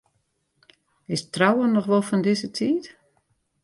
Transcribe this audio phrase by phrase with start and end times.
[1.15, 2.85] Is trouwen noch wol fan dizze tiid?